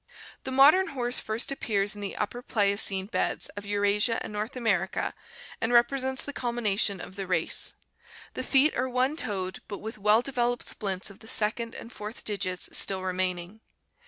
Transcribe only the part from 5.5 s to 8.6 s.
and represents the culmination of the race. The